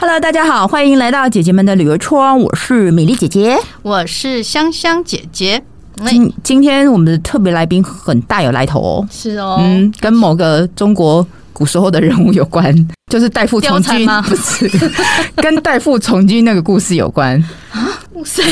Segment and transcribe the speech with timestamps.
[0.00, 5.62] Hello，大家好，欢迎来到姐姐们的旅游窗，我是美丽姐姐，我是香香姐姐。
[6.08, 12.74] 今今天我们的特别来宾很大有来头哦，是哦，嗯，跟某个中国古时候的人物有关，
[13.12, 14.22] 就是代父从军吗？
[14.26, 14.66] 不是，
[15.36, 17.38] 跟代父从军那个故事有关。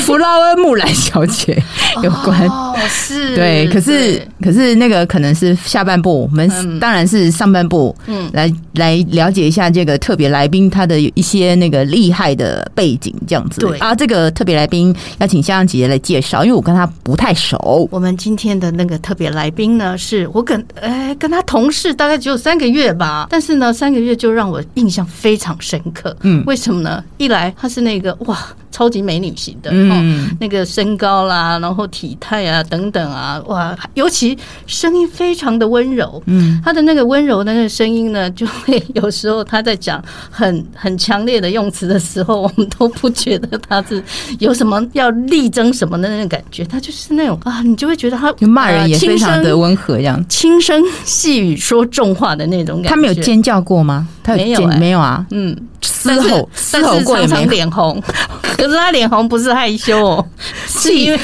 [0.03, 1.61] 弗劳恩木兰小姐
[2.03, 13.61] 有关哦，是，对，可是可是那个可能是下半部，我们当然是上半部，嗯，来来了解一下这个特别来宾他的一些那个厉害的背景，这样子。
[13.61, 17.89] 对啊，这个特别来宾要请香香姐姐来介绍，因为我跟他不太熟。
[17.91, 26.17] 我们今天的那个特别来宾呢，是我跟哎跟他同事大概只有三个月吧，但是呢三个月就让我印象非常深刻。
[26.23, 27.03] 嗯，为什么呢？
[27.17, 28.39] 一来他是那个哇。
[28.71, 34.37] 超级美女型的，嗯，那个身高啦，然后体态啊等等啊，哇，尤其
[34.67, 44.03] 声音非常的温柔，嗯，她的那个温柔的那个声音呢，就会有时候她在讲很很强烈的用词的时候，我们都不觉得她是
[44.39, 50.25] 有什么要力争什么的那种感觉，她就是那种啊，你就会觉得她骂人也非常的温和，这样。
[50.29, 52.89] 轻声细语说重话的那种感觉。
[52.91, 54.07] 她没有尖叫过吗？
[54.23, 58.01] 她没有，没有啊，嗯，嘶吼，嘶吼过也没脸红。
[58.69, 60.27] 可是他脸红不是害羞哦，
[60.69, 61.19] 是因为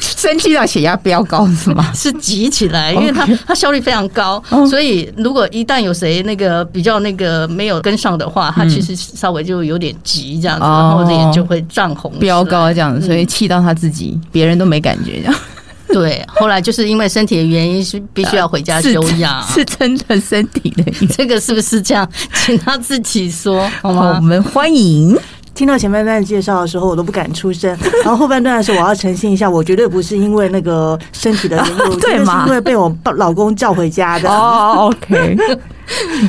[0.00, 1.90] 生气到血压飙高是吗？
[1.94, 15.34] 是急起来，因为他他效率非常高，所以如果一旦有谁那个比较那个没有跟上的话，他其实稍微就有点急这样子，然后脸就会涨红飙高这样子，所以气到他自己，别人都没感觉这样。
[15.90, 20.84] 对，后来就是因为身体的原因，是必须要回家休养，是真的身体的。
[21.16, 22.06] 这个是不是这样？
[22.44, 24.12] 请他自己说好吗？
[24.16, 25.16] 我们欢迎。
[25.58, 27.76] 听到前半段介绍的时候，我都不敢出声。
[28.04, 32.44] 然后后半段的时候，我要澄清一下，我绝对不是因为那个身体的原因， 对吗？
[32.44, 34.30] 是因为被我老公叫回家的。
[34.30, 35.36] 哦，OK，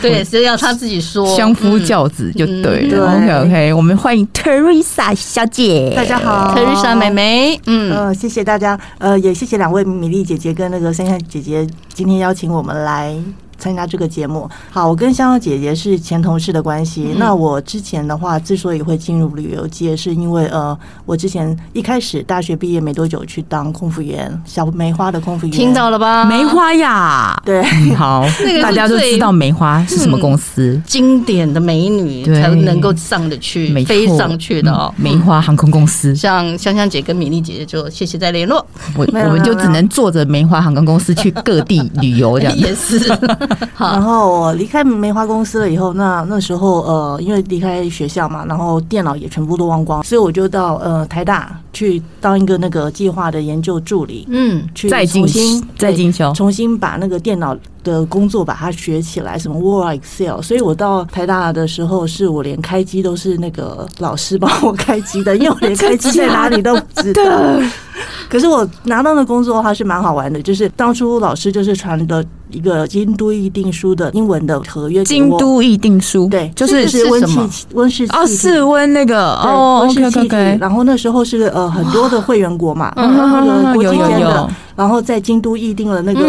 [0.01, 3.17] 对，是要他自己说，相夫教子就对了。
[3.17, 13.15] OK，OK，我们欢迎 Teresa 小姐，大家好，Teresa 妹妹，嗯，呃，谢谢大家，呃，也谢谢两位米粒姐姐跟那个香香姐姐今天邀请我们来。
[13.59, 17.09] 参加这个节目，好，我跟香香姐姐是前同事的关系。
[17.11, 26.25] 嗯、那我之前的话，之所以会进入旅游界，是因为呃，我之前一开始大学毕业没多久去当空服员，小梅花的空服员，听到了吧？
[26.25, 27.63] 梅花呀，对，
[27.95, 28.25] 好，
[28.61, 36.15] 大家都知道梅花是什么公司，嗯、经典的美女才能够上得去，飞上去的哦，梅花航空公司。
[36.15, 38.65] 像香香姐跟米粒姐姐就谢谢再联络，
[38.95, 42.99] 我我们就只能坐着梅花航空公司去各地旅游这样， 也是。
[43.73, 43.91] 好。
[43.91, 60.41] 然后我离开梅花公司了以后，那那时候呃，因为离开学校嘛，然后电脑也全部都忘光，所以我就到呃台大去当一个那个计划的研究助理，嗯，去重新再进修，重新把那个电脑的工作把它学起来，什么 Word、Excel。
[60.41, 67.23] 所以我到台大的时候，是我连开机都是那个老师帮我开机的，因为我连开机在哪里都不知道。
[68.29, 72.25] 可是我拿到的工作还是蛮好玩的，就是当初老师就是传的。
[72.51, 77.39] 一个京都议定书的英文的合约，京都议定书，对，就是是温室
[77.75, 80.35] 温室哦，室温那个哦，温室气体。
[80.59, 82.91] 然后那时候是呃很多的会员国嘛，
[83.75, 86.21] 国际间的，然后在京都议定了那个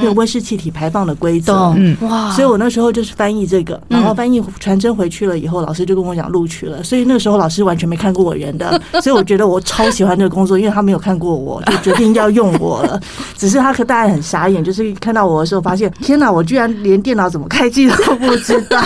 [0.00, 2.32] 那个温室气体排放的规则，哇！
[2.32, 6.82] 所以我那时候就是翻译这个，然后翻译传真回去了以后，老师就跟我讲录取了。
[6.82, 12.98] 所以那个时候老师完全没看过我人的， 所以我觉得我超喜欢这个工作，因为他没有看过我，就决定要用我了。
[13.36, 15.58] 只是他可大家很傻眼，就是看到我的时候。
[15.68, 16.32] 发现天哪！
[16.32, 18.80] 我居然连电脑怎么开机都不知道。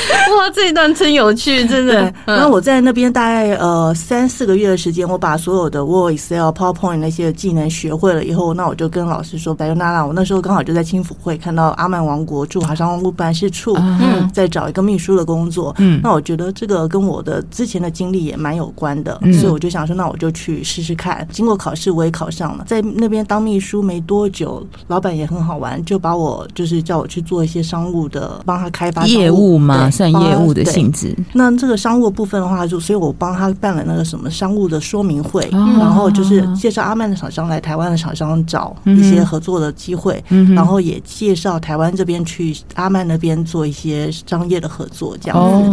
[0.38, 2.12] 哇，这一段真有趣， 真的。
[2.24, 15.74] 然后我在那边大概呃三四个月的时间，我把所有的 Word、Excel、PowerPoint 那些技能学会了以后，那我就跟老师说：“白尤娜娜，我那时候刚好就在青辅会看到阿曼王国驻华商务办事处嗯在找一个秘书的工作。
[15.78, 21.26] 嗯，那我觉得这个跟我的之前的经历也蛮有关的，所以我就想说，那我就去试试看。
[21.32, 22.64] 经过考试，我也考上了。
[22.66, 31.16] 在那边当秘书没多久，老板也很好玩，就把我就是叫我去做一些商务的，帮他开发业务嘛，算业务的性质。
[31.32, 40.22] 那这个商务部分的话，就所以我帮他办了那个什么商务的说明会，然后就是介绍阿曼的厂商来台湾的厂商找一些合作的机会，
[40.54, 45.70] 然后也介绍台湾这边去阿曼那边做一些商业的合作这样子。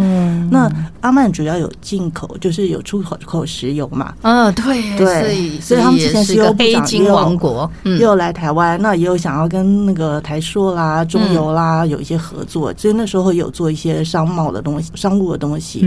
[0.50, 0.72] 那
[1.02, 4.14] 阿曼主要有进口，就是有出口口石油嘛。
[4.22, 15.82] 嗯，对对，所以他们之前是有黑金王国，又来台湾，那也有想要跟那个台硕啦、中油啦有一些合作，所以那时候有做一些商贸的东西、商务的东西。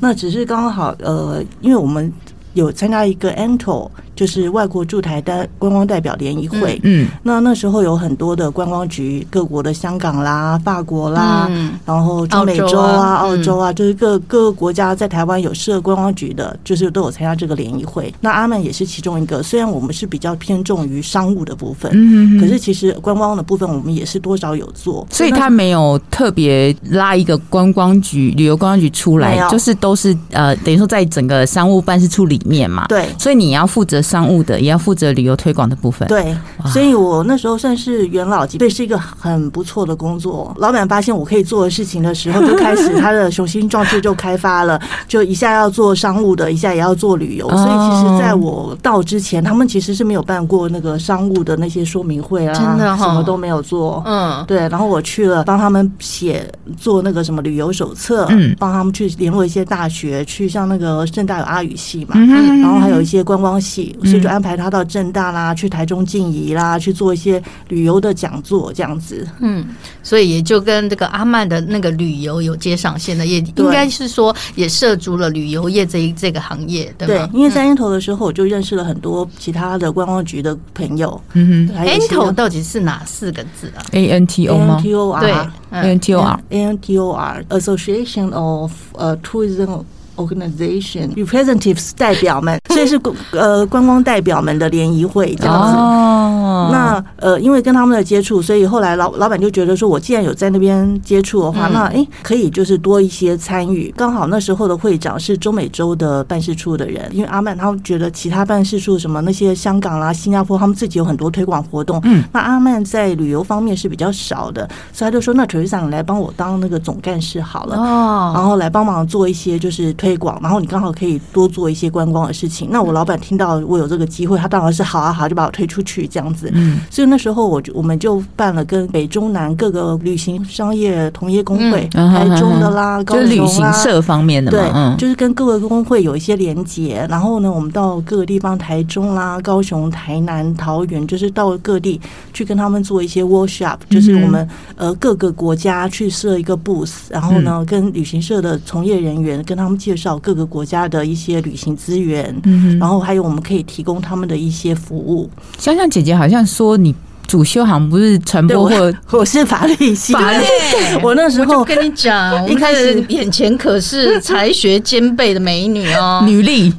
[0.00, 2.12] 那只是刚好呃，因为我们
[2.54, 3.90] 有参加一个 ANTO。
[4.14, 18.14] 就是外国驻台的观光代表联谊会，嗯，那那时候有很多的观光局，各国的香港啦、法国啦，嗯、然后中美洲啊、澳洲啊，嗯、洲啊就是各各个国家在台湾有设观光局的，就是都有参加这个联谊会。
[18.20, 34.02] 那阿曼也是其中一个，虽然我们是比较偏重于商务的部分，嗯，可是其实观光的部分我们也是多少有做，所以他没有特别拉一个观光局、旅游观光局出来，就是都是呃，等于说在整个商务办事处里面嘛，对，所以你要负责。
[34.02, 36.36] 商务的也要负责旅游推广的部分，对，
[36.66, 40.52] 所以我那时候算是元老级，对，是一个很不错的工作。
[40.58, 47.48] 老板发现我可以做的事情的时候，就开始他的雄心壮志就开发了， 就一下要做商务的，一下也要做旅游。
[47.48, 54.02] 所以其实在我到之前，他们其实是没有办过那个商务的那些说明会啊，真的什么都没有做。
[54.04, 54.68] 嗯，对。
[54.68, 56.46] 然后我去了，帮他们写
[56.76, 63.96] 做那个什么旅游手册，嗯，帮他们去联络一些大学，去像那个政大有阿语系嘛，然后还有一些观光系。
[64.04, 69.26] 所以就安排他到正大啦，去台中静怡啦，去做一些旅游的讲座，这样子。
[69.40, 69.64] 嗯，
[70.02, 77.28] 所以也就跟这个阿曼的那个旅游有接上线的，也应该是说也涉足了旅游业这一这个行业，对吧？
[77.32, 81.20] 对，因为在 ANTO 的时候，我就认识了很多其他的观光局的朋友。
[81.32, 84.80] 嗯哼，ANTO 到底是哪四个字啊？A N T O 吗？
[84.82, 85.32] 对
[85.70, 89.82] ，A N T O R，A N T O R，Association of 呃 Tourism。
[90.21, 93.00] Organization representatives 代表们， 所以是
[93.38, 95.76] 呃观光代表们的联谊会这样子。
[95.76, 103.94] 哦，那呃，因为跟他们的接触，所以后来老老板就觉得说，我既然有在那边接触的话，那哎可以就是多一些参与。
[103.96, 112.00] 刚好那时候的会长是中美洲的办事处的人，因为阿曼他们觉得其他办事处什么那些香港啦、新加坡，他们自己有很多推广活动。
[112.02, 117.76] 嗯，那阿曼在旅游方面是比较少的，所以他就说，那 Teresa 你来帮我当那个总干事好了。
[117.76, 119.92] 哦，然后来帮忙做一些就是。
[119.98, 122.70] 推广，然后你刚好可以多做一些观光的事情。
[122.72, 126.50] 那我老板听到我有这个机会，他当然是好啊好，就把我推出去这样子。
[126.52, 137.06] 嗯，所以那时候我就我们就办了跟北中南各个旅行商业同业工会，台中的啦、高雄啦，就旅行社方面的嘛，对，就是跟各个工会有一些连结。
[137.08, 142.00] 然后呢，我们到各个地方，台中啦、高雄、台南、桃园，就是到各地
[142.32, 149.92] 去跟他们做一些 workshop，就是我们呃各个国家去设一个 booth，然后呢跟旅行社的从业人员跟他们介。
[149.92, 155.28] 介绍各个国家的一些旅行资源，嗯，然后还有我们可以提供他们的一些服务。
[155.58, 156.94] 香香姐姐好像说你。
[157.32, 160.12] 主修好像不是传播或， 或我是法律系。
[160.12, 160.44] 法律，
[161.02, 166.70] 我那时候跟你讲， 一开始眼前可是才学兼备的美女哦，女力。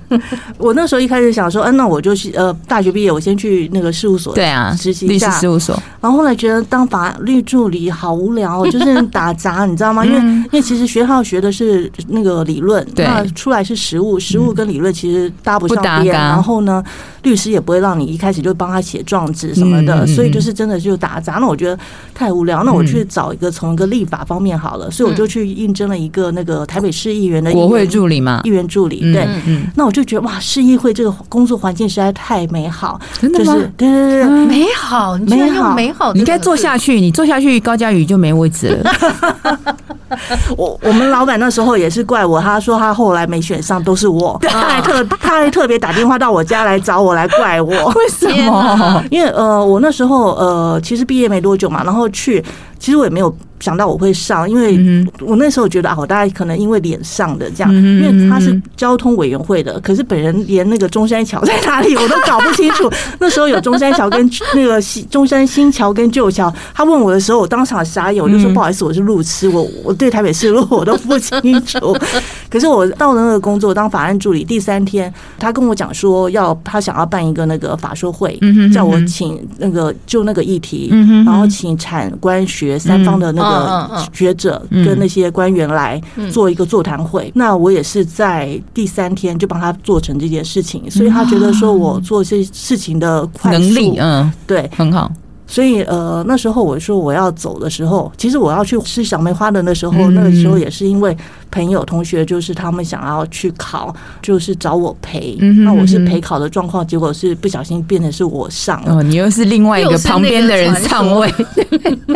[0.59, 5.75] 我那时候一开始想说，嗯、啊，那我就去呃，大学毕业，我先去那个事务所，对啊，实习一下律师事务所。
[5.99, 10.05] 然后后来觉得当法律助理好无聊，就是打杂，你知道吗？
[10.05, 16.13] 因为因为其实学校学的是那个理论，对，那出来是实务，实务跟理论其实搭不上边。
[16.13, 16.83] 然后呢，
[17.23, 20.33] 律师也不会让你一开始就帮他写状纸什么的，所以。
[20.33, 21.77] 就是真的就打杂，那我觉得
[22.13, 29.13] 太无聊，那我去找一个从一个立法方面好了，所以我就去应征了一个那个台北市议员的国会助理嘛，议员助理。
[29.13, 29.27] 对，
[29.75, 33.53] 那我就觉得哇，市议会这个工作环境实在太美好，真的吗？
[33.77, 39.75] 对对对，美好，美好，美好，你应该坐下去，你坐下去，高佳宇就没位置了。
[40.57, 49.03] 我我们老板那时候也是怪我，他说他后来没选上都是我，他还特他还特别打电话到我家来找我来怪我， 为什么？
[49.09, 52.43] 因为呃，我那时候呃，其实毕业没多久嘛，然后去，
[52.79, 53.33] 其实我也没有。
[53.63, 54.77] 想到我会上，因为
[55.21, 62.91] 我那时候觉得啊，我大概可能因为脸上的这样，因为他是交通委员会的，可是本人连那个中山桥在哪里我都搞不清楚。
[63.21, 71.95] 那时候有中山桥跟 那个新中山新桥跟旧桥，他问我的时候，我当场傻眼，我就说不好意思，我是路痴，我我对台北市路我都不清楚。
[72.51, 78.37] 可是我到了那个工作当法案助理第三天，他跟我讲说要他想要办一个那个法说会，
[78.73, 80.89] 叫我请那个就那个议题，
[81.25, 83.52] 然后请产官学三方的那个。
[83.53, 95.11] 呃，学者跟那些官员来做一个座谈会，那我也是在第三天就帮他做成这件事情，所以他觉得说我做这些事情的快速能力，嗯，对，很好。
[95.45, 101.15] 所以呃，那时候我说我要走的时候，其实我要去吃小梅花的那时候，那个时候也是因为
[101.51, 105.35] 朋友同学就是他们想要去考，就是找我陪。
[105.63, 108.95] 那我是陪考的状况，结果是不小心变成是我上了。
[108.95, 111.31] 哦，你又是另外一个旁边的人上位。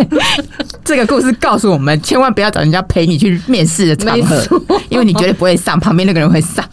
[0.83, 4.41] 这个故事告诉我们，千万不要找人家陪你去面试的场合，
[4.89, 6.63] 因为你绝对不会上，旁边那个人会上。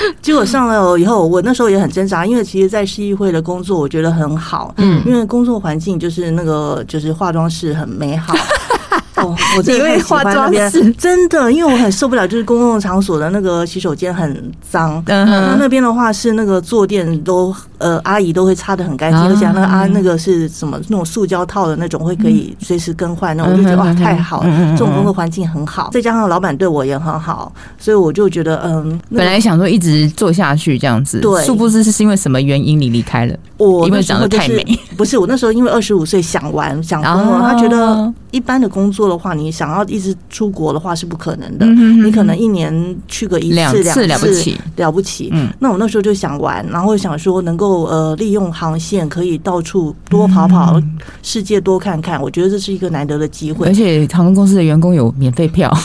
[0.22, 8.34] 结果上了以后，我那时候也很挣扎，因为其实，在市议会的工作，我觉得很好，嗯，因为工作环境就是那个就是化妆室很美好，
[9.16, 15.02] 哦，我真的太喜欢那边，真的，因为我很受不了，就是公共场所的那个洗手间很脏。
[15.06, 23.36] 嗯，那那边的话是那个坐垫都呃阿姨都会擦的很干净，而且那个啊那个是什么那种塑胶套的那种，会可以随时更换。
[23.36, 33.34] 那我就觉得哇，太好了，这种工作环境很好，再加上老板对我也很好，所以我就觉得嗯，本来想说一直做下去这样子，对，殊不知是因为什么原因你离开了？
[33.56, 34.64] 我因为长得太美，
[34.96, 41.64] 不是我那时候因为二十五岁想玩想疯了，他觉得一般的工作的话，你想要一直出国的话是不可能的。
[41.66, 45.30] 你可能一年去个一次两次了不起了不起。
[45.32, 50.78] 嗯，那我那时候就想玩，然后想说能够呃利用航线可以到处多跑跑，
[51.22, 52.20] 世界多看看。
[52.20, 55.74] 我觉得这是一个难得的机会，而且航空公司的员工有免费票。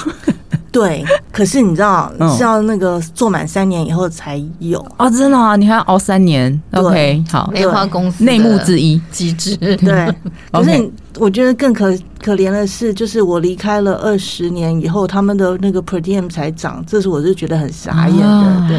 [0.72, 1.03] 对，
[1.34, 6.62] 可是你知道是要那个做满三年以后才有哦，真的啊，你还要熬三年。
[6.72, 9.58] OK，好，梅花公司内幕之一机制。
[9.58, 10.15] 对，
[10.50, 10.89] 可是
[11.20, 18.66] 我觉得更可可怜的是，就是我离开了二十年以后，他们的那个 per diem 才涨，这是我是觉得很傻眼的。
[18.68, 18.78] 对。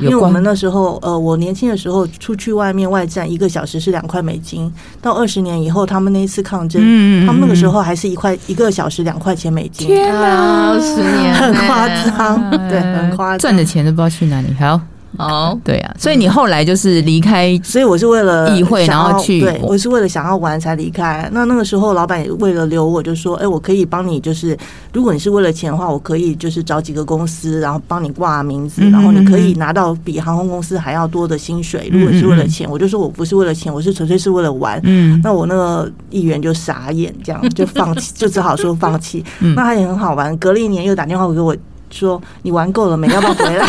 [0.00, 6.80] 因为我们那时候，呃，我年轻的时候出去外面外站一个小时是两块美金，到二十年以后，他们那一次抗争，
[7.26, 9.86] 他们那个时候还是一块一个小时两块钱美金。
[9.88, 14.48] 天哪，十年很夸张，对，很夸张，赚的钱都不知道去哪里。
[14.58, 14.80] 好。
[15.18, 21.28] 哦，对啊，所以你后来就是离开，所以我是为了议会，然后去，对，我是为了想要玩才离开。
[21.32, 24.56] 那那个时候，老板也为了留我，就说：“哎，我可以帮你，就是
[24.92, 31.88] 如果你是为了钱的话，我可以就是找几个公司，然后帮你挂名字，然后你可以拿到比航空公司还要多的薪水。
[31.92, 34.80] 如果是为了钱，我就说我不是为了钱，我是纯粹是为了玩。
[34.84, 39.24] 嗯，那我那个议员就傻眼，这样 就放弃，就只好说放弃。
[39.40, 41.54] 那他也很好玩，隔了一年又打电话给我
[41.90, 43.08] 说：你玩够了没？
[43.08, 43.66] 要不要回来？”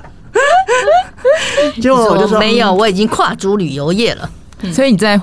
[1.80, 4.30] 结果我就说没有，我已经跨足旅游业了，
[4.72, 5.20] 所以你在。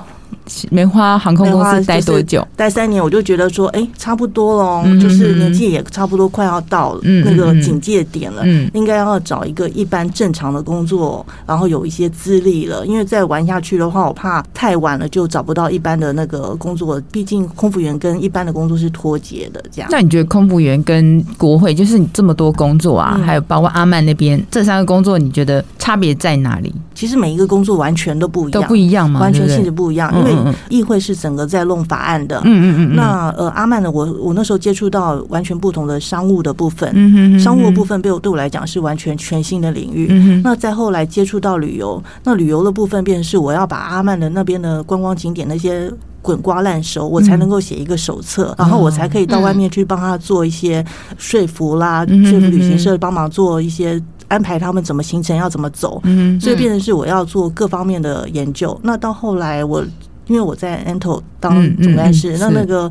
[0.70, 2.46] 梅花航空公司待多久？
[2.56, 12.86] 待三年，我就觉得说，哎，差不多了，就是年纪也差不多快要到那个警戒点了，嗯应该要找一个一般正常的工作，然后有一些资历了。
[12.86, 17.00] 因为再玩下去的话，我怕太晚了就找不到一般的那个工作。
[17.10, 19.88] 毕竟空服员跟一般的工作是脱节的，这样。
[19.90, 26.72] 那你觉得空服员跟国会，就是你这么多工作啊，还有包括阿曼那边这三个工作，你觉得差别在哪里？
[26.94, 29.20] 其实每一个工作完全都不一样，都不一样吗？
[29.20, 30.41] 完全性质不一样，因为。
[30.68, 32.96] 议会是整个在弄法案的，嗯嗯嗯。
[32.96, 40.08] 那呃，阿曼呢，我我那时候接触到完全不同的商务的部分，嗯嗯，商务的部分对我对我来讲是完全全新的领域。
[40.10, 50.84] 嗯，那再后来接触到旅游，那旅游的部分便是我要把阿曼的那边的观光景点那些滚瓜烂熟，我才能够写一个手册，然后我才可以到外面去帮他做一些
[51.18, 56.00] 说服啦，说服旅行社帮忙做一些安排，他们怎么行程要怎么走。
[56.04, 58.78] 嗯，所以变成是我要做各方面的研究。
[58.82, 59.84] 那到后来我。
[60.26, 62.90] 因为我在 Anto 当总干事，那那个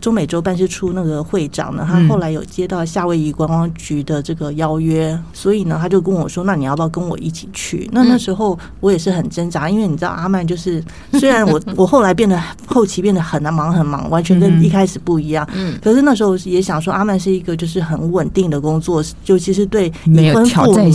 [0.00, 10.82] 中美洲办事处那个会长呢，他后来有接到夏威夷观光局的这个邀约，所以呢，他就跟我说：“那你要不要跟我一起去？”那那时候我也是很挣扎，因为你知道阿曼就是，
[11.14, 12.36] 虽然我我后来变得
[12.66, 20.90] 后期变得很忙很忙，完全跟一开始不一样，嗯，可是那时候也想说，阿曼是一个就是很稳定的工作，尤其是对没有挑战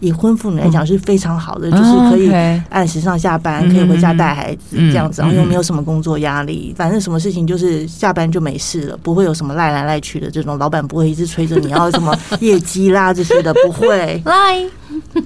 [0.00, 0.08] 性。
[0.08, 2.30] 以婚妇女来讲是非常好的，就是可以
[2.70, 14.20] 按时上下班，可以回家带孩子这样子，然后又没有什么工作压力，反正什么事情就是下班就没事了，不会有什么赖来赖去的这种，老板不会一直催着你要什么 业绩啦这些的，不会。
[14.24, 14.64] 赖，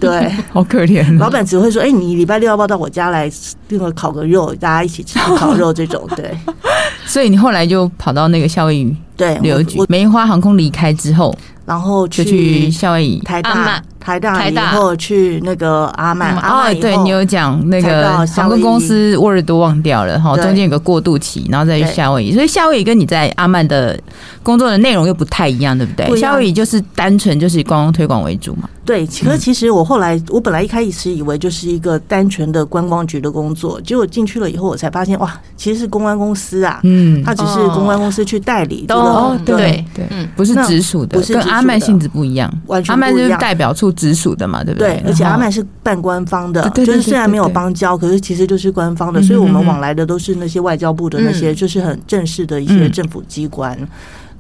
[0.01, 1.19] 对，好可怜。
[1.19, 3.31] 老板只会说：“哎，你礼拜六要不要到我家来
[3.69, 6.37] 那个烤个肉，大家一起吃烤肉这种。”对。
[7.07, 13.83] 所以你后来就跑到那个夏威夷对旅游局，梅花航空离开之后，然后就去夏威夷台大。
[14.05, 14.71] 台大台大。
[14.71, 23.99] 以后去那个阿曼，哦，对你有讲那个航空公司 word 都忘掉了哈，中间有个过渡期，然后再去夏威夷，所以夏威夷跟你在阿曼的
[24.43, 26.21] 工作的内容又不太一样，对不对？
[26.21, 28.69] 夏威夷就是单纯就是以观光推广为主嘛。
[28.85, 43.95] 对，可是其实我后来我本来一开始以为就是一个单纯的观光局的工作，结果进去了以后，我才发现哇，其实是公关公司啊，嗯，他只是公关公司去代理，哦，对对，嗯，不是直属的，不是跟阿曼性质不一样，完全阿曼就是代表处。
[43.95, 44.97] 直属的嘛，对不对？
[44.97, 53.79] 对，而且阿曼是半官方的，就是虽然没有邦交，可是其实就是官方的，所以我们往来的都是那些外交部的那些，就是很正式的一些政府机关。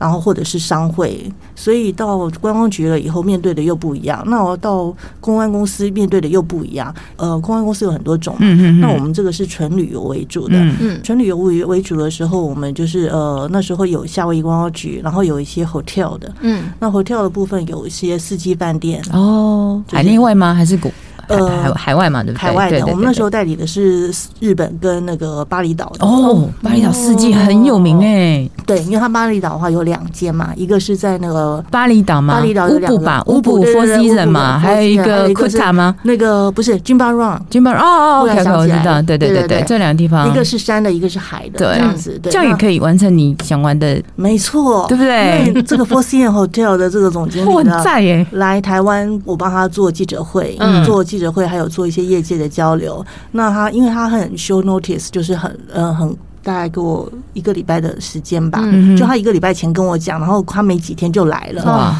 [0.04, 1.18] 然后或者是商会，
[1.56, 4.22] 所以到观光局了以后，面对的又不一样。
[4.26, 6.94] 那我到公安公司面对的又不一样。
[7.16, 8.80] 呃，公安公司有很多种，嗯嗯。
[8.80, 19.02] 那我们这个是纯旅游为主的，嗯，纯旅游为为主的时候，我们就是呃那时候有夏威夷观光局，然后有一些 hotel 的，嗯，那 hotel 的部分有一些四季饭店。
[19.10, 20.52] 哦，海内外吗？
[20.52, 20.92] 还是国？
[21.28, 22.42] 呃海海外嘛，对不对？
[22.42, 26.06] 海外的，对对对对，我们那时候代理的是日本跟那个巴厘岛的。
[26.06, 28.48] 哦，巴厘岛四季很有名哎。
[28.66, 32.94] 对，因为它巴厘岛的话有两间嘛，一个是在那个巴厘岛嘛，巴厘岛有两个。
[32.94, 35.94] 乌布吧，乌布 Four Seasons 嘛，还有一个库塔吗？
[36.04, 45.44] 那个不是 Jimbaran，Jimbaran 哦哦，OK OK，我知道，对对对对，这两个地方，一个是山的，一个是海的，这样子，这样也可以完成你想玩的，没错，对不对？
[45.46, 53.04] 因为这个 Four Seasons Hotel 的这个总经理呢， 在耶，来台湾，我帮他做记者会，做记者会，还有做一些业界的交流。
[53.30, 56.08] 那他因为他很 show notice，就是很呃很
[56.42, 58.60] 大概给我一个礼拜的时间吧，
[58.98, 61.94] 就他一个礼拜前跟我讲，然后他没几天就来了，哇！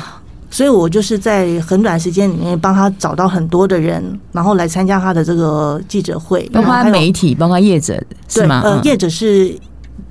[0.51, 4.03] 所以我就是在很短时间里面帮他找到很多的人，
[4.33, 8.63] 然后来参加他的这个记者会，包括媒体，包括业者，是吗？
[8.65, 9.57] 呃，业者是。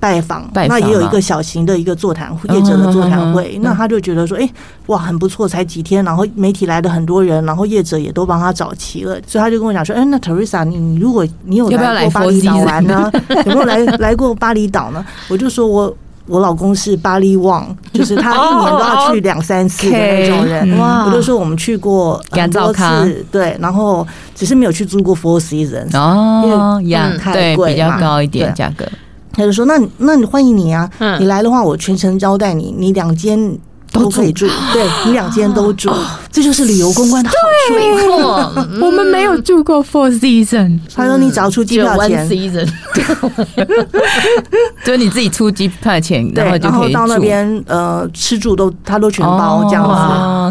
[0.04, 3.58] 拜访，那也有一个小型的一个座谈会，业者的座谈会。
[3.62, 4.46] 那他就觉得说，哎，
[4.88, 13.10] 哇，很不错，才几天，然后媒体来了很多人，然后业者也都帮他找齐了，所以他就跟我讲说，哎，那 Teresa，你如果你有来过巴厘岛玩呢，
[13.46, 15.02] 有没有来来过巴厘岛呢？
[15.30, 15.96] 我就说我
[16.26, 20.76] 我老公是巴厘旺，就是他一年都要去两三次的那种人。
[20.76, 28.84] 哇，我就说我们去过很多次，对，然后只是没有去住过 Four Seasons 哦，因为太贵，比较高一点价格。
[29.34, 30.88] 他就说：“那那你欢迎你啊！
[31.18, 33.58] 你来的话，我全程招待你，你两间
[33.94, 35.90] 都可以住，对你两间都住，
[36.30, 37.34] 这就是旅游公关的好
[37.68, 37.74] 处。
[37.74, 38.52] 没错，
[38.84, 40.80] 我们没有住过 Four Seasons。
[40.94, 42.28] 他说你只要出机票钱，
[44.84, 49.86] 就你自己出机票钱，然后就可以到那边呃吃住都他都全包这样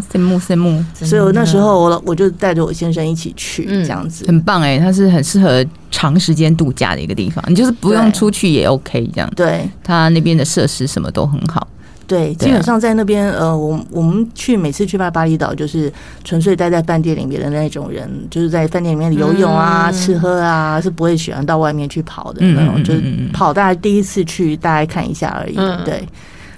[0.02, 0.18] 子。
[0.18, 9.32] 羡慕羡慕，所以那时候我我就带着我先生一起去这样子，很棒哎，他是很适合。”长时间度假的一个地方，你就是不用出去也 OK，这样。
[9.36, 11.68] 对，他那边的设施什么都很好。
[12.06, 15.92] 对，基本上在那边，呃，我我们去每次去巴巴厘岛，就是
[16.24, 22.84] 纯粹待在饭店里面的那种人，就是在饭店里面游泳啊、吃喝啊，是不会喜欢到外面去跑的那种。
[22.84, 25.56] 就是跑，大概第一次去，大概看一下而已。
[25.86, 26.08] 对，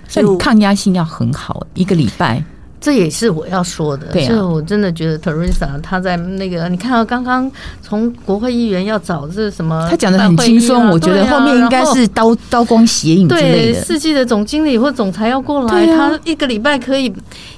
[0.07, 2.43] 所以抗压性要很好，一个礼拜。
[2.85, 7.51] 这也是我要说的，对啊，就我真的觉得 Teresa 她在那个，你看到刚刚
[7.81, 13.79] 从国会议员要找这什么，他讲的很轻松，我觉得后面应该是刀刀光血影之类的。
[13.79, 17.11] 对，世纪的总经理或总裁要过来，他一个礼拜可以。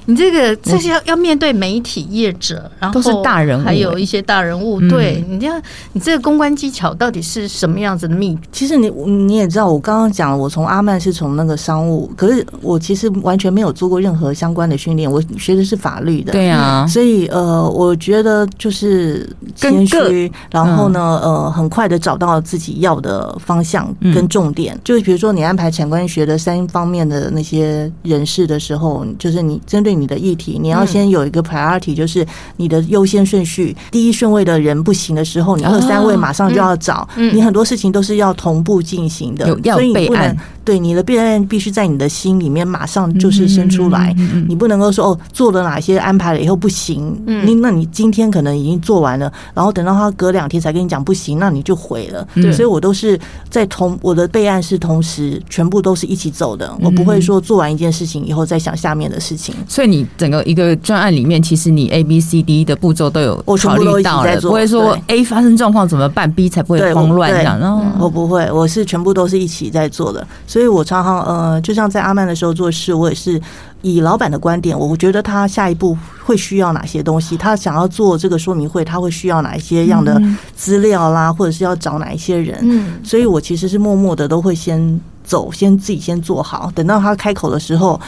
[0.10, 4.80] 你这个这些要要面对媒体业者，然后都是大人物，还有一些大人物。
[4.88, 5.62] 对，你这样，
[5.92, 8.38] 你这个公关技巧到底是什么样子的秘？
[8.50, 16.32] 其实你你也知道，我刚刚讲了，我从阿曼是从那个商务，可是我其实完全没有做过任何相关的训练，我学的是法律的。
[16.32, 24.80] 对啊，所以呃，我觉得就是谦虚，然后呢，呃，很快的找到自己要的方向跟重点。
[24.86, 29.98] 就是比如说，你安排产官学的三方面的那些人士的时候，就是你针对。
[29.98, 32.24] 你的议题，你要先有一个 priority，就是
[32.58, 33.76] 你的优先顺序。
[33.90, 37.10] 第一顺位的人不行的时候，你二三位马上就要找。
[37.16, 40.38] 你很多事情都是要同步进行的，所以你不能。
[40.64, 44.14] 对，你的备案必须在你的心里面马上就是生出来，
[44.50, 52.28] 你不能够说哦，做了哪些安排了以后不行，你那你今天可能已经做完了，然后等到他隔两天才跟你讲不行，那你就毁了。
[52.52, 59.54] 所以我都是在同我的备案是同时全部都是一起走的，我不会说做完一件事情以后再想下面的事情。
[59.68, 67.60] 所以你整个一个专案里面，其实你 A B C D 的步骤都有考虑到了，不会说 A 发生状况怎么办，B 才不会慌乱这样。
[67.60, 70.26] 然后我不会，我是全部都是一起在做的。
[70.48, 73.40] 所以我常常呃，就像在阿曼的时候做事，我也是
[73.82, 80.22] 以老板的观点，我觉得他下一步会需要哪些东西，他想要做这个说明会，他会需要哪一些样的
[80.56, 82.58] 资料啦，或者是要找哪一些人。
[82.62, 88.00] 嗯，所以我其实是默默的都会先走，先自己先做好，等到他开口的时候，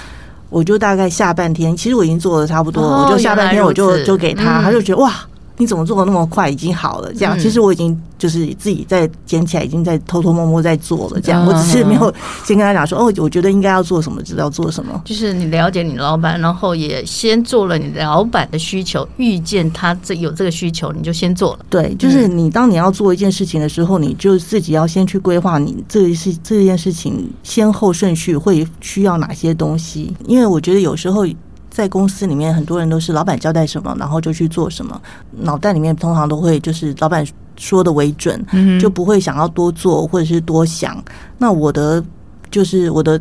[0.49, 5.13] 我就大概下半天，其实我已经做的差不多了，我就下半天我就就给他，他就觉得哇。
[5.59, 6.49] 你怎么做的那么快？
[6.49, 11.19] 已经好了，这样其实我已经就是自己在捡起来，已经在偷偷摸摸在做了。
[11.19, 12.11] 这样我只是没有
[12.45, 14.99] 先跟他讲说哦，我觉得应该要做什么，知道做什么。
[15.03, 21.65] 就是你了解你老板，然后也先做了你老板的需求，遇见他这有这个需求，你就先做了。
[21.69, 31.27] 对，就是你当你要做一件事情的时候，你就自己要先去规划你这事这件事情先后顺序会需要哪些东西，因为我觉得有时候。
[31.69, 34.99] 在公司里面，很多人都是老板交代什么，然后就去做什么，
[35.32, 38.43] 脑袋里面通常都会就是老板说的为准，
[38.79, 41.01] 就不会想要多做或者是多想。
[41.38, 42.03] 那我的
[42.49, 43.19] 就是我的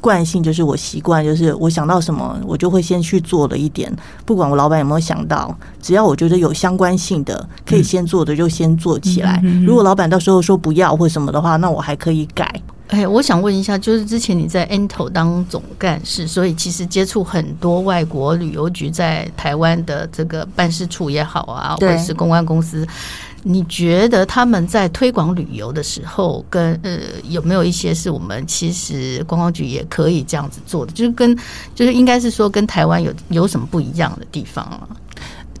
[0.00, 3.92] 惯性，就是我习惯就是我想到什么，我就会先去做了一点，
[4.24, 9.42] 不管我老板有没有想到，只要我觉得有相关性的可以先做的，就先做起来。
[9.66, 12.62] 如果老板到时候说不要或什么的话，那我还可以改。
[12.92, 22.86] 哎，我想问一下，就是之前你在 Anto 当总干事，所以其实接触很多外国旅游局在台湾的这个办事处也好啊，或者是公关公司，
[23.42, 26.98] 你觉得他们在推广旅游的时候，跟呃
[27.30, 30.92] 有没有一些是我们其实观光局也可以这样子做的？
[30.92, 31.34] 就是跟
[31.74, 34.86] 就是应该是说跟台湾有有什么不一样的地方啊？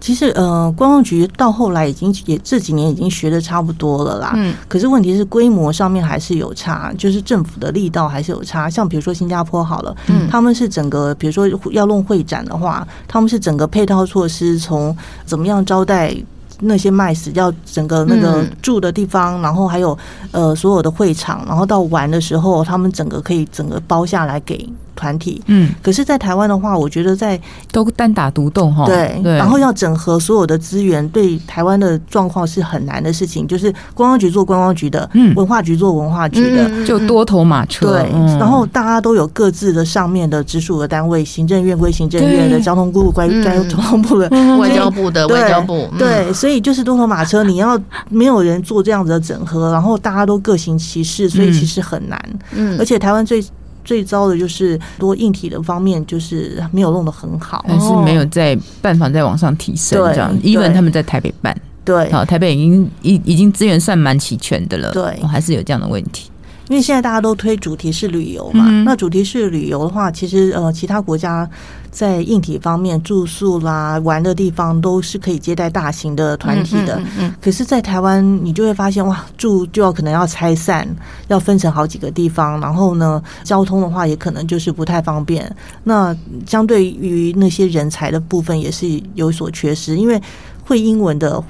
[0.02, 4.32] 其实，呃，观光局到后来已经也这几年已经学的差不多了啦。
[4.34, 4.52] 嗯。
[4.66, 8.68] 可是问题是规模上面还是有差，就是政府的力道还是有差。
[8.68, 16.12] 像比如说新加坡好了，嗯，他们是整个，比如说要弄会展的话，他们是整个配套措施，从怎么样招待
[16.58, 19.96] 那些 MICE，要整个那个住的地方，然后还有
[20.32, 24.68] 呃所有的会场，然后到玩的时候，他们整个可以整个包下来给。
[24.94, 33.46] 团体，嗯，可是，在台湾的话，我觉得在都单打独斗哈，对对，然后要整合所有的资源，对台湾的状况是很难的事情。
[33.46, 37.92] 就是观光局做观光局的，嗯，文化局做文化局的，就多头马车。
[37.92, 44.28] 对，然后大家都有各自的上面的直属的单位，行政院归行政院的，交通部归交通部的，
[44.58, 45.88] 外交部的外交部。
[45.98, 52.20] 对，所以就是多头马车，你要没有人做这样子的整合，然后大家都各行其事，所以其实很难。
[52.52, 53.42] 嗯，而且台湾最。
[53.84, 60.36] 最糟的就是多硬体的方面，就是没有弄得很好，还是没有在办法再往上提升这样。
[60.40, 66.30] even 他们在台北办，对，好，台北已经已已经资源算蛮齐全的了，对，还是有这样的问题。
[66.68, 71.48] 因为现在大家都推主题式旅游嘛，那主题式旅游的话，其实呃，其他国家。
[71.92, 76.96] 在硬体方面，住宿啦、玩的地方都是可以接待大型的团体的。
[76.96, 80.88] 嗯嗯嗯嗯、可是，在台湾，你就会发现，哇，住就要可能要拆散，
[81.28, 82.58] 要分成好几个地方。
[82.60, 85.54] 然后呢，交通的话，也可能就是不太方便。
[85.84, 90.18] 那相对于那些人才的部分，也是有所缺失，因为
[90.64, 91.44] 会英文的。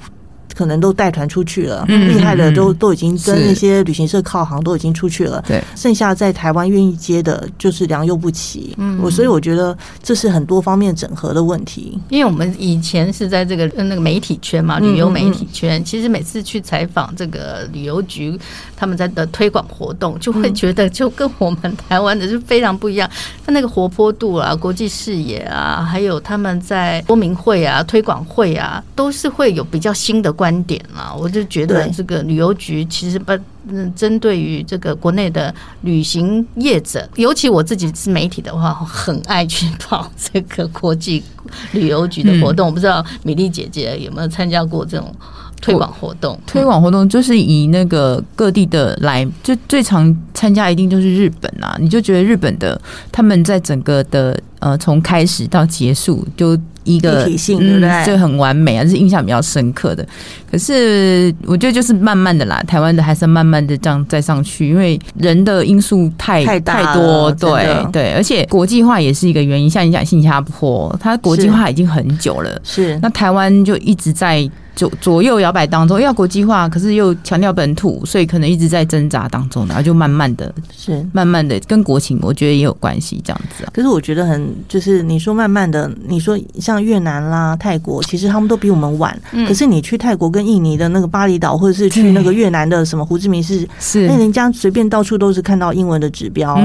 [0.55, 5.43] 可能都带团出去了，厉害的都都已经跟那些旅行社靠行，都已经出去了。
[5.47, 8.75] 对，剩下在台湾愿意接的，就是良莠不齐。
[8.77, 11.97] 嗯，我所以我觉得这是很多方面整合的问题。
[12.09, 18.37] 因为我们以前是在这个那个媒体圈嘛，旅游媒体圈，其实每次去采访这个旅游局
[18.75, 23.09] 他们在的推广活动，就会觉得就跟我们台湾的是非常不一样。
[23.45, 30.33] 他那个活泼度啊，国际视野啊，还有他们在说明会啊、推广会啊，都是会有比较新的。
[30.33, 33.31] 观点啦，我就觉得这个旅游局其实不，
[33.67, 41.23] 嗯，针对于这个国内的旅行业者，尤其我自己是媒体的话，很爱去跑这个国际
[41.71, 42.67] 旅游局的活动。
[42.67, 45.15] 我不知道米粒姐姐有没有参加过这种
[45.63, 46.39] 推广活动？
[46.45, 51.77] 推广活动就是以那个各地的来，就最常参加一定就是日本啊。
[51.79, 52.79] 你就觉得日本的
[53.11, 56.57] 他们在整个的呃，从开始到结束就。
[56.85, 57.89] 一个体性对不对？
[57.89, 60.05] 嗯，就很完美啊，是印象比较深刻的。
[60.51, 69.69] 可是我觉得就是慢慢的啦，台湾的还是慢慢的这样再上去，因为人的因素太太太多，对对，而且国际化也是一个原因。
[69.69, 74.45] 像你讲新加坡，它国际化已经很久了，是那台湾就一直在。
[74.75, 83.71] 左左右摇摆当中，要国际化，可是又强调本土，所以可能一直在挣扎当中，然后就慢慢的，是慢慢的跟国情，我觉得也有关系，这样子啊。
[83.73, 89.17] 可是我觉得很，就是你说慢慢的，你说像越南啦、泰国，其实他们都比我们晚。
[89.31, 89.47] 嗯。
[89.47, 96.59] 可是你去泰国跟印尼的那个巴厘岛，或者是去那个越南的什么胡志明市，是那人家随便到处都是看到英文的指标，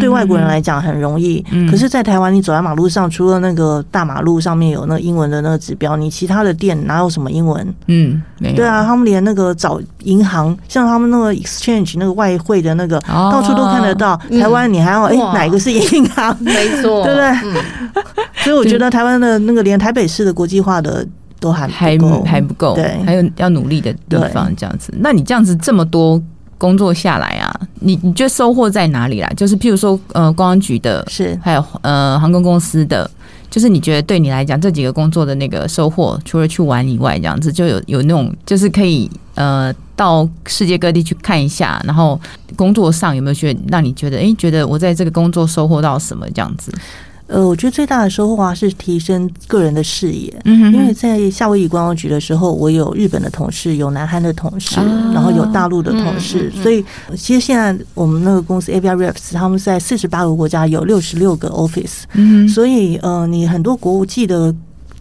[0.00, 1.44] 对外国人来讲很容易。
[1.70, 7.49] 可是，在台湾，你走在马路上，除了那个大马路上面有那个英文的那个指标，你其他的店哪有什么英文？
[7.50, 14.16] 文嗯，对啊，他们连那个找银行，像他们那个 exchange 那个外汇的那个，哦、到处都看得到。
[14.40, 16.36] 台湾你还要哎，哪个是银行？
[16.40, 17.28] 没错， 对不对？
[17.44, 17.54] 嗯、
[18.36, 21.06] 所以我觉得台湾的那个连台北市的国际化的
[21.38, 24.54] 都还还还不够，对，还有要努力的地方。
[24.56, 26.20] 这样子，那你这样子这么多
[26.58, 29.30] 工作下来啊，你你觉得收获在哪里啦？
[29.36, 33.10] 就是譬如说，呃，公安局的，是还有呃航空公司的。
[33.50, 42.18] 就是你觉得对你来讲这几个工作的那个收获，除了去玩以外，这样子就有有那种就是可以呃到世界各地去看一下，然后
[42.56, 46.72] 工作上有没有觉得让你觉得哎、觉得我在这个工作收获到什么这样子？
[47.30, 50.34] 呃，我觉得最大的收获啊，是提升个人的视野。
[50.44, 56.84] 嗯因为在夏威夷观光局的时候，我有日本的同事，有南韩的同事，哦、然后有大陆的同事，所以
[57.16, 64.54] 其实现在我们那个公司 AVR Reps 他们在四十八个国家有六十六个 office，嗯，所以呃，你很多国际的。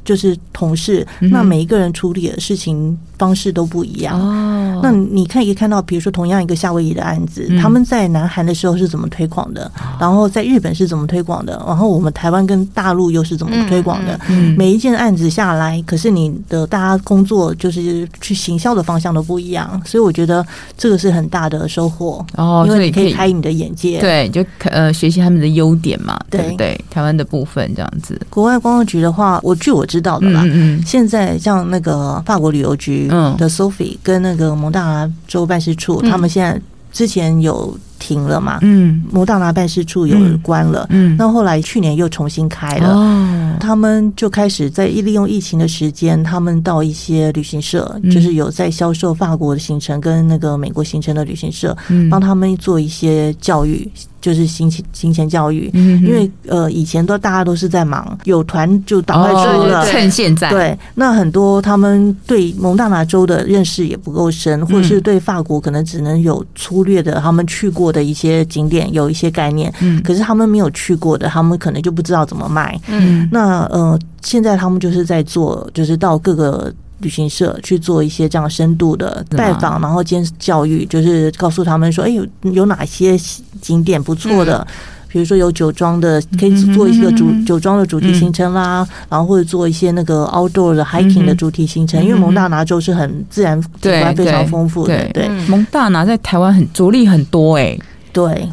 [0.06, 4.20] 就是同事，那每一个人处理的事情方式都不一样。
[4.20, 14.20] 哦，哦，那你可以看到，比如说同样一个夏威夷的案子，嗯、他们在南韩的时候是怎么推广的，然后在日本是怎么推广的，然后我们台湾跟大陆又是怎么推广的？
[14.28, 14.54] 嗯。
[14.54, 20.46] 嗯、每一件案子下来，可是你的大家工作就是去行销的方向都不一样，所以我觉得
[20.78, 26.50] 这个是很大的收获哦，因为你可以开你的眼界，对，就呃学习他们的优点嘛，对。
[26.50, 26.80] 不对？
[26.90, 30.44] 台湾的部分这样子，国外观光局的话，我据我知道的啦，
[30.86, 37.78] 现在像那个法国旅游局的 Sophie 跟那个蒙大拿州办事处，他们现在之前有。
[38.00, 38.60] 停了嘛？
[38.62, 40.88] 嗯，摩大拿办事处有关了。
[40.90, 42.94] 嗯，那后来去年又重新开了。
[42.94, 51.76] 哦，他们就开始在利用疫情的时间，他们到一些旅行社，就是有在销售法国的行程跟那个美国行程的旅行社，
[52.10, 53.92] 帮他们做一些教育。
[54.22, 60.50] 就是行前行前教育，因为呃以前都大家都是在忙，有团就赶快出了，趁现在。
[60.50, 72.80] 对，那很多他们对蒙大拿州的认识也不够深，或者是对法国可能只能有粗略的他们去过的一些景点有一些概念，嗯，可是他们没有去过的，他们可能就不知道怎么卖。
[72.88, 76.74] 嗯，那呃现在他们就是在做，就是到各个。
[77.00, 83.18] 旅行社去做一些这样深度的拜访，然后兼教育，就是告诉他们说，哎，有有哪些
[83.62, 84.66] 景点不错的，
[85.08, 97.78] 比如说有酒庄的，可以做一个主酒庄的主题行程啦，然后或者做一些那个 outdoor 的 hiking 的主题行程，因为蒙大拿州是很自然景观非常丰富的，对，蒙大拿在台湾很着力很多哎，
[98.12, 98.50] 对。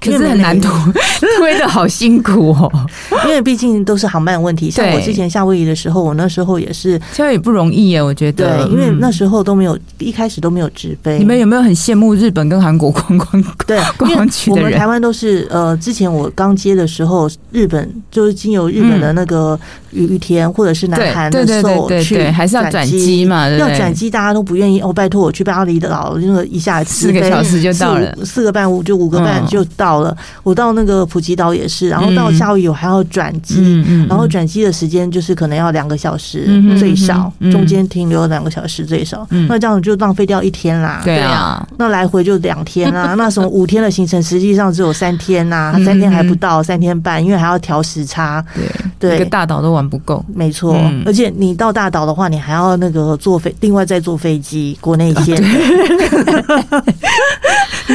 [0.00, 0.70] 可是很难推，
[1.38, 2.70] 推的好辛苦哦。
[3.26, 4.70] 因为毕竟都是航班问题。
[4.70, 8.64] 像我之前夏威夷的时候，我那时候也是，夏威夷不容易耶，我觉得。
[8.64, 11.18] 对，因为那时候都没有，一开始都没有直飞。
[11.18, 13.44] 你们有没有很羡慕日本跟韩国观光？
[13.66, 14.64] 对，观光区的人。
[14.64, 19.58] 我们台湾都是呃，之前我刚接的时候，日本就是经由日本的那个
[19.90, 23.48] 羽田或者是南韩的时候去，还是要转机嘛？
[23.50, 24.92] 要转机，大家都不愿意哦。
[24.92, 29.89] 拜托我去巴厘岛，那个一下四个小时就到了，四个半五就五个半就到。
[29.90, 33.56] 到了，我到那个普吉岛也是，然后到夏威夷我还要转机，
[33.88, 36.46] 嗯、然后转机的时间就是可能要两个小时
[36.78, 41.00] 最少，嗯、中间停留两个小时最少，嗯、那这样就浪费掉一天啦。
[41.04, 48.44] 对啊，那来回就两天啦， 那什么五天的行程实际上只有三天呐，三天还不到，三天半，因为还要调时差。
[48.54, 50.76] 对对，一个大岛都玩不够，没错。
[50.76, 55.42] 嗯、而且你到大岛的话，你还要那个坐飞，另外再坐飞机国内线。
[55.42, 56.84] 啊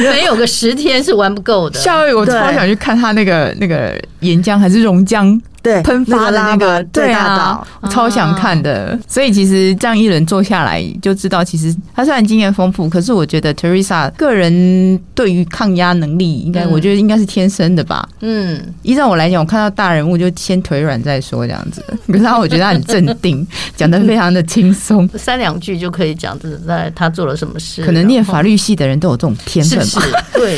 [0.12, 1.78] 没有个十天是玩不够的。
[1.78, 5.40] 夏威夷我超想去看他那个那个岩浆还是熔浆。
[5.62, 8.98] 对，喷发的那个对啊，我超想看的。
[9.08, 18.08] 所以其实这样一轮做下来，就知道其实他虽然经验丰富，可是我觉得 Teresa 个人对于抗压能力，应该我觉得应该是天生的吧。
[18.20, 21.84] 嗯，依照我来讲，我看到大人物就先腿软再说这样子。
[22.06, 27.84] 可是他我觉得他很镇定， 讲的非常的轻松，三两句就可以讲的在他做了什么事。
[27.84, 30.22] 可能念法律系的人都有这种天分吧。
[30.32, 30.56] 对，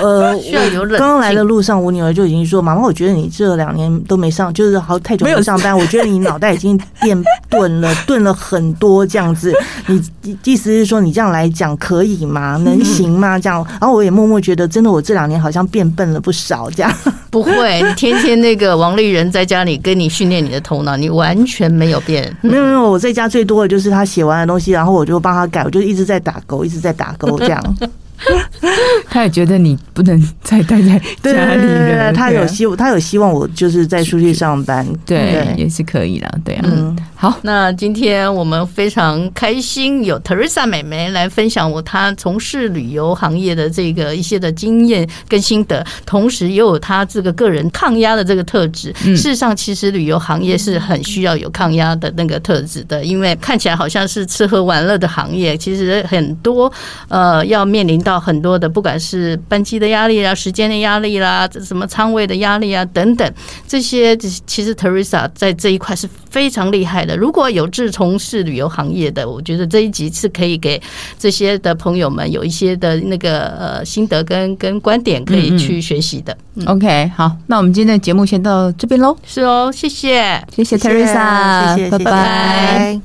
[0.00, 0.96] 呃， 需要有冷。
[0.96, 9.52] 刚刚来的路上，我女儿就已经说：“妈妈，我觉得你这两年都没上。”就是好太久没有上班，我觉得你脑袋已经变钝了，钝了很多这样子。
[9.86, 10.02] 你
[10.44, 12.56] 意思是说你这样来讲可以吗？
[12.64, 13.38] 能行吗？
[13.38, 16.70] 这样，然后我也默默觉得，真的我这两年好像变笨了不少。
[16.70, 16.92] 这样
[17.30, 22.34] 不会，你天天那个王丽人在家里跟你训练你的头脑，你完全没有变。
[22.40, 27.76] 没有没有，我在家最多的就是他写完的东西，然后我就帮他改，我就一直在打勾，一直在打勾这样。
[29.10, 32.12] 他也觉得你不能再待在家里了。
[32.12, 36.62] 他有希，他有希望我就是再出去上班，对，也是可以的，对啊。
[36.64, 48.92] 嗯，好，那今天我们非常开心有 Teresa 妹妹来分享我她从事旅游行业的这个一些的经验跟心得，同时也有她这个个人抗压的这个特质。
[48.94, 56.72] 事实上，其实旅游行业是很需要有抗压的那个特质的，因为看起来好像是吃喝玩乐的行业，其实很多
[57.08, 58.20] 呃要面临到。
[58.24, 63.34] 很多的，不管是班机的压力啦、时间的压力啦、什么仓位的压力啊等等，
[63.68, 67.16] 这些其实 Teresa 在这一块是非常厉害的。
[67.16, 70.80] 如果有志从事旅游行业的，我觉得这一集是可以给
[71.18, 76.32] 这些的朋友们有一些的那个呃心得跟跟观点可以去学习的。
[76.54, 79.16] 嗯嗯 OK，好，那我们今天的节目先到这边喽。
[79.26, 83.00] 是哦，谢谢，谢谢 Teresa，谢谢，拜拜。